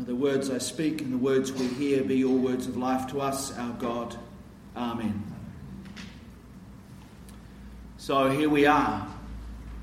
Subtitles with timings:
[0.00, 3.06] May the words I speak and the words we hear be your words of life
[3.08, 4.16] to us, our God.
[4.74, 5.22] Amen.
[7.98, 9.06] So here we are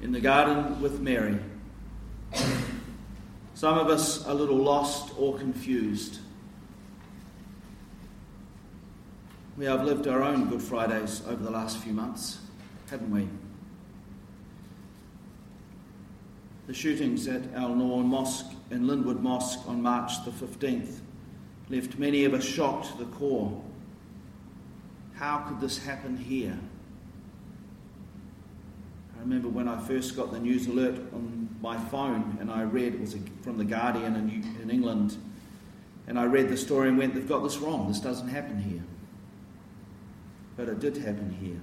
[0.01, 1.37] in the garden with Mary.
[3.53, 6.17] Some of us a little lost or confused.
[9.55, 12.39] We have lived our own Good Fridays over the last few months,
[12.89, 13.27] haven't we?
[16.65, 20.99] The shootings at Al Noor Mosque and Linwood Mosque on March the 15th
[21.69, 23.61] left many of us shocked to the core.
[25.15, 26.57] How could this happen here?
[29.15, 32.93] I remember when I first got the news alert on my phone and I read,
[32.93, 35.17] it was from The Guardian in, in England,
[36.07, 37.87] and I read the story and went, they've got this wrong.
[37.87, 38.83] This doesn't happen here.
[40.55, 41.59] But it did happen here.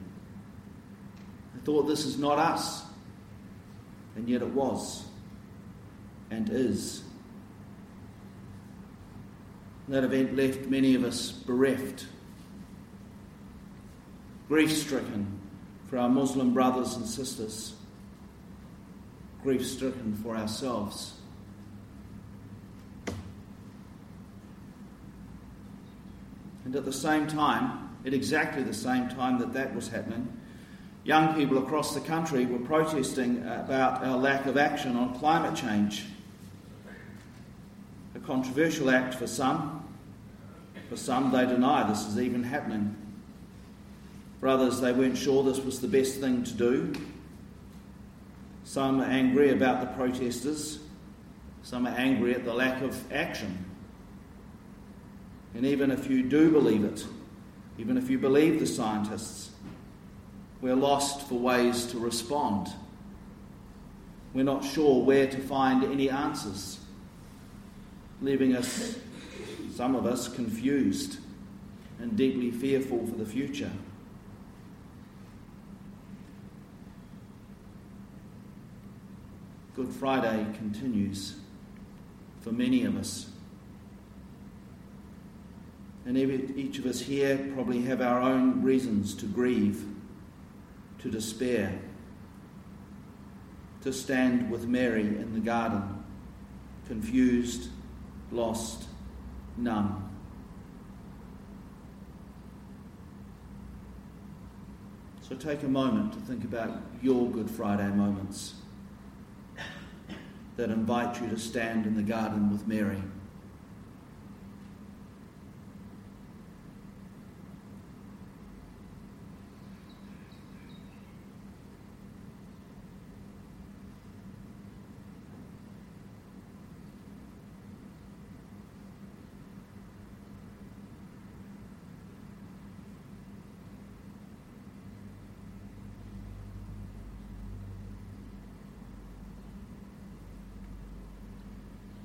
[1.57, 2.83] I thought this is not us.
[4.17, 5.05] And yet it was
[6.35, 7.03] and is.
[9.89, 12.07] That event left many of us bereft,
[14.49, 15.39] grief stricken
[15.89, 17.75] for our Muslim brothers and sisters,
[19.43, 21.13] grief stricken for ourselves.
[26.65, 30.33] And at the same time, at exactly the same time that that was happening,
[31.05, 36.07] young people across the country were protesting about our lack of action on climate change.
[38.27, 39.87] Controversial act for some.
[40.89, 42.97] For some, they deny this is even happening.
[44.41, 46.93] For others, they weren't sure this was the best thing to do.
[48.65, 50.79] Some are angry about the protesters.
[51.63, 53.65] Some are angry at the lack of action.
[55.55, 57.07] And even if you do believe it,
[57.79, 59.51] even if you believe the scientists,
[60.61, 62.69] we're lost for ways to respond.
[64.33, 66.81] We're not sure where to find any answers,
[68.21, 68.99] leaving us,
[69.75, 71.19] some of us, confused
[72.01, 73.71] and deeply fearful for the future.
[79.75, 81.37] Good Friday continues
[82.41, 83.31] for many of us.
[86.07, 89.85] And each of us here probably have our own reasons to grieve
[91.05, 91.79] to despair,
[93.83, 96.03] to stand with Mary in the garden,
[96.89, 97.69] confused,
[98.33, 98.85] lost,
[99.57, 100.11] numb.
[105.29, 108.55] So take a moment to think about your Good Friday moments
[110.57, 113.03] that invite you to stand in the garden with Mary.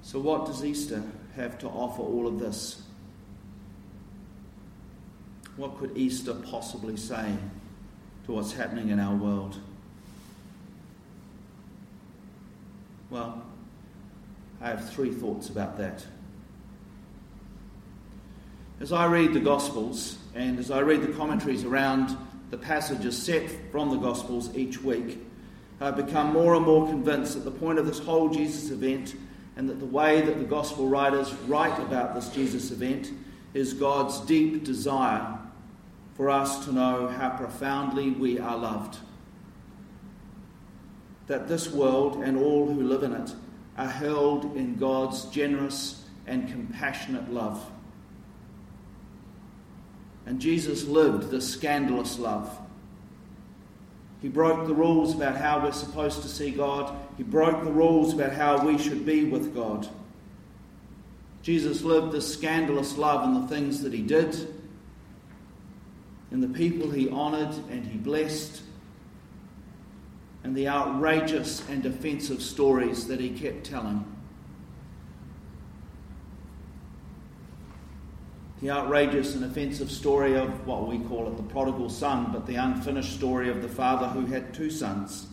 [0.10, 1.04] So, what does Easter
[1.36, 2.82] have to offer all of this?
[5.56, 7.36] What could Easter possibly say
[8.26, 9.60] to what's happening in our world?
[13.12, 13.44] Well,
[14.60, 16.04] I have three thoughts about that.
[18.80, 22.18] As I read the Gospels and as I read the commentaries around
[22.50, 25.20] the passages set from the Gospels each week,
[25.80, 29.14] I've become more and more convinced that the point of this whole Jesus event
[29.60, 33.12] and that the way that the gospel writers write about this Jesus event
[33.54, 35.38] is God's deep desire
[36.16, 39.00] for us to know how profoundly we are loved.
[41.28, 43.36] That this world and all who live in it
[43.78, 47.62] are held in God's generous and compassionate love.
[50.26, 52.58] And Jesus lived this scandalous love.
[54.22, 56.94] He broke the rules about how we're supposed to see God.
[57.18, 59.88] He broke the rules about how we should be with God.
[61.42, 64.54] Jesus lived this scandalous love in the things that he did,
[66.32, 68.62] in the people he honoured and he blessed,
[70.44, 74.06] and the outrageous and offensive stories that he kept telling.
[78.62, 82.56] The outrageous and offensive story of what we call it the prodigal son, but the
[82.56, 85.28] unfinished story of the father who had two sons.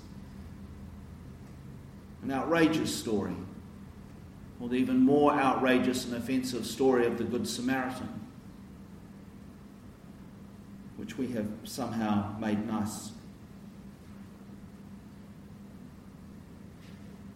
[2.23, 3.35] An outrageous story,
[4.61, 8.21] or the even more outrageous and offensive story of the Good Samaritan,
[10.97, 13.11] which we have somehow made nice.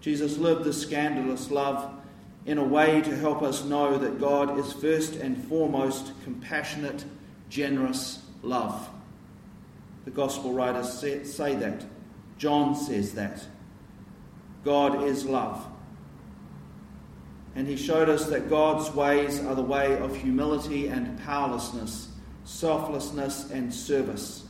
[0.00, 1.99] Jesus lived this scandalous love
[2.46, 7.04] in a way to help us know that God is first and foremost compassionate,
[7.48, 8.88] generous love.
[10.04, 11.84] The gospel writers say that.
[12.38, 13.44] John says that.
[14.64, 15.66] God is love.
[17.54, 22.08] And he showed us that God's ways are the way of humility and powerlessness,
[22.44, 24.44] selflessness and service.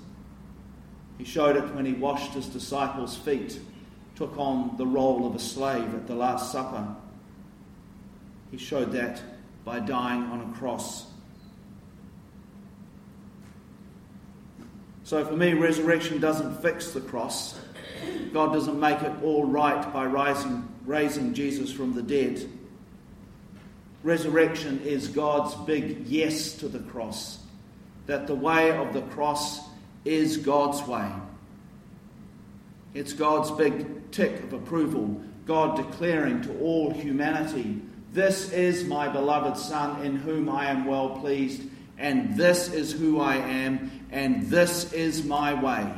[1.18, 3.58] He showed it when he washed his disciples' feet,
[4.14, 6.94] took on the role of a slave at the Last Supper.
[8.50, 9.22] He showed that
[9.64, 11.06] by dying on a cross.
[15.04, 17.58] So for me, resurrection doesn't fix the cross.
[18.32, 22.48] God doesn't make it all right by rising, raising Jesus from the dead.
[24.02, 27.40] Resurrection is God's big yes to the cross,
[28.06, 29.60] that the way of the cross
[30.04, 31.10] is God's way.
[32.94, 37.82] It's God's big tick of approval, God declaring to all humanity,
[38.12, 41.62] This is my beloved Son in whom I am well pleased,
[41.96, 45.92] and this is who I am, and this is my way.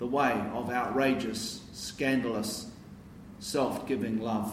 [0.00, 2.66] The way of outrageous, scandalous,
[3.38, 4.52] self giving love.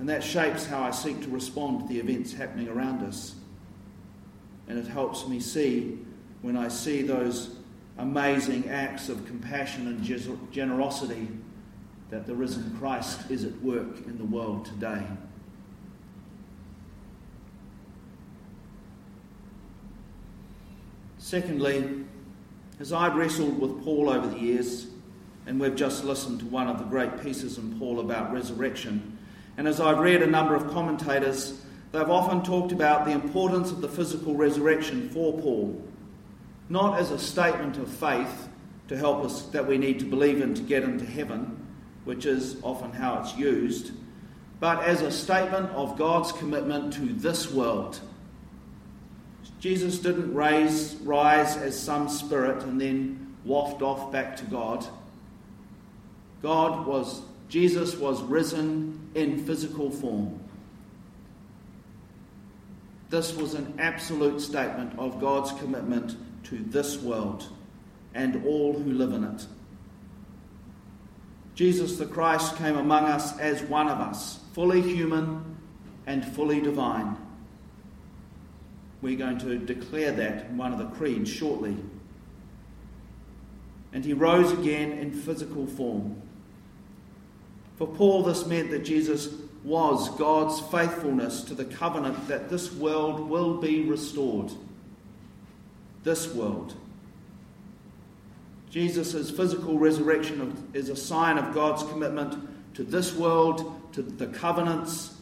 [0.00, 3.36] And that shapes how I seek to respond to the events happening around us.
[4.66, 5.96] And it helps me see
[6.40, 7.54] when I see those
[7.98, 11.28] amazing acts of compassion and generosity
[12.12, 15.02] that the risen Christ is at work in the world today.
[21.16, 22.04] Secondly,
[22.78, 24.88] as I've wrestled with Paul over the years,
[25.46, 29.16] and we've just listened to one of the great pieces in Paul about resurrection,
[29.56, 31.62] and as I've read a number of commentators,
[31.92, 35.82] they've often talked about the importance of the physical resurrection for Paul,
[36.68, 38.48] not as a statement of faith
[38.88, 41.61] to help us that we need to believe in to get into heaven,
[42.04, 43.92] which is often how it's used,
[44.60, 48.00] but as a statement of God's commitment to this world.
[49.60, 54.86] Jesus didn't raise, rise as some spirit and then waft off back to God.
[56.42, 60.40] God was Jesus was risen in physical form.
[63.10, 67.46] This was an absolute statement of God's commitment to this world
[68.14, 69.46] and all who live in it.
[71.54, 75.56] Jesus the Christ came among us as one of us, fully human
[76.06, 77.16] and fully divine.
[79.02, 81.76] We're going to declare that in one of the creeds shortly.
[83.92, 86.22] And he rose again in physical form.
[87.76, 89.28] For Paul, this meant that Jesus
[89.64, 94.52] was God's faithfulness to the covenant that this world will be restored.
[96.04, 96.74] This world.
[98.72, 105.14] Jesus' physical resurrection is a sign of God's commitment to this world, to the covenants,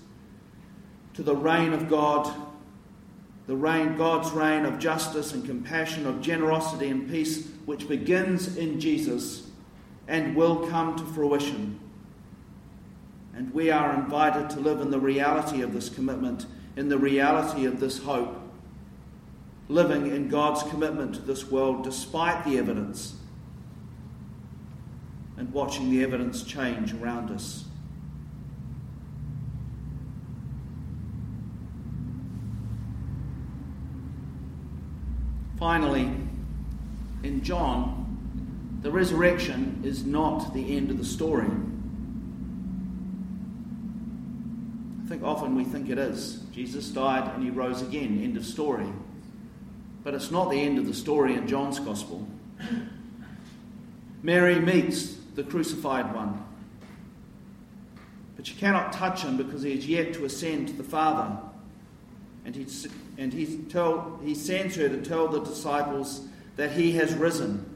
[1.14, 2.32] to the reign of God,
[3.48, 8.78] the reign, God's reign of justice and compassion, of generosity and peace, which begins in
[8.78, 9.48] Jesus
[10.06, 11.80] and will come to fruition.
[13.34, 17.64] And we are invited to live in the reality of this commitment, in the reality
[17.66, 18.40] of this hope,
[19.68, 23.16] living in God's commitment to this world despite the evidence
[25.40, 27.64] and watching the evidence change around us.
[35.58, 36.10] Finally,
[37.22, 41.48] in John, the resurrection is not the end of the story.
[45.02, 46.42] I think often we think it is.
[46.52, 48.22] Jesus died and he rose again.
[48.22, 48.92] End of story.
[50.04, 52.28] But it's not the end of the story in John's Gospel.
[54.22, 56.44] Mary meets the crucified one.
[58.36, 61.38] But she cannot touch him because he is yet to ascend to the Father.
[62.44, 62.66] And he,
[63.16, 67.66] and he, tell, he sends her to tell the disciples that he has risen.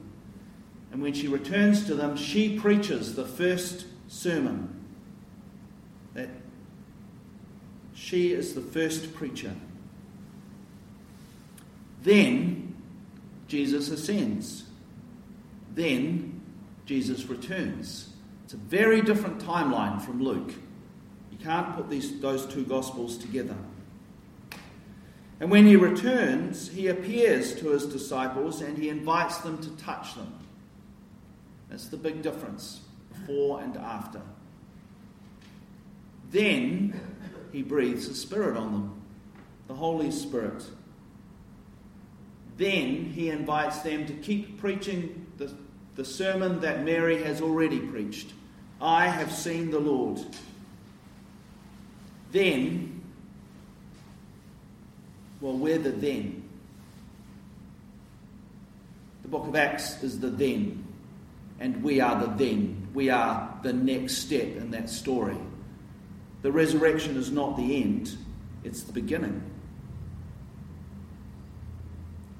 [0.93, 4.85] And when she returns to them, she preaches the first sermon
[6.13, 6.29] that
[7.95, 9.55] she is the first preacher.
[12.03, 12.75] Then
[13.49, 14.65] Jesus ascends.
[15.75, 16.34] Then
[16.87, 18.11] Jesus returns.
[18.45, 20.53] It's a very different timeline from Luke.
[21.31, 23.57] You can't put these, those two Gospels together.
[25.41, 30.15] And when he returns, he appears to his disciples and he invites them to touch
[30.15, 30.33] them.
[31.69, 32.81] That's the big difference
[33.13, 34.21] before and after.
[36.31, 37.01] Then
[37.53, 39.03] he breathes the Spirit on them,
[39.67, 40.65] the Holy Spirit.
[42.57, 45.24] Then he invites them to keep preaching
[45.97, 48.33] the sermon that Mary has already preached
[48.81, 50.21] I have seen the Lord.
[52.33, 53.01] Then,
[55.41, 56.43] well, we're the then.
[59.23, 60.85] The book of Acts is the then,
[61.61, 62.89] and we are the then.
[62.93, 65.39] We are the next step in that story.
[66.43, 68.17] The resurrection is not the end,
[68.65, 69.43] it's the beginning.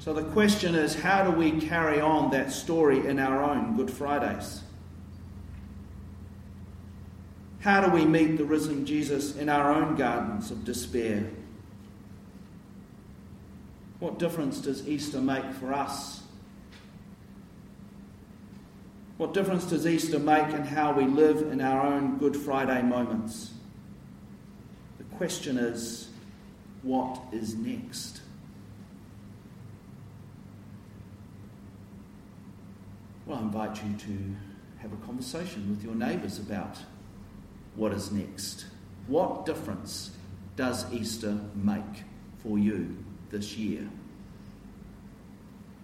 [0.05, 3.91] So the question is how do we carry on that story in our own Good
[3.91, 4.63] Fridays?
[7.61, 11.31] How do we meet the risen Jesus in our own gardens of despair?
[13.99, 16.23] What difference does Easter make for us?
[19.17, 23.53] What difference does Easter make in how we live in our own Good Friday moments?
[24.99, 26.11] The question is
[26.83, 28.21] what is next?
[33.27, 34.37] Well, I invite you to
[34.79, 36.77] have a conversation with your neighbours about
[37.75, 38.67] what is next.
[39.07, 40.11] What difference
[40.57, 42.05] does Easter make
[42.43, 42.97] for you
[43.31, 43.89] this year?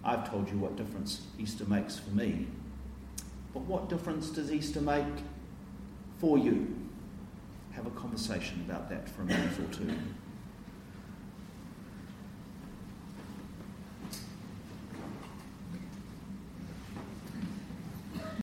[0.03, 2.47] I've told you what difference Easter makes for me.
[3.53, 5.23] But what difference does Easter make
[6.19, 6.75] for you?
[7.71, 9.91] Have a conversation about that for a minute or two.